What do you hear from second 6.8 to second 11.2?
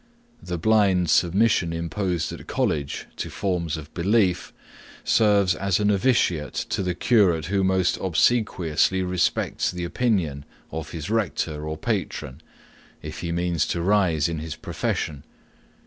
the curate who most obsequiously respects the opinion of his